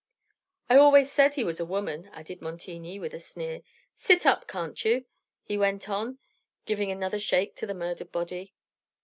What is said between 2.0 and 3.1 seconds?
added Montigny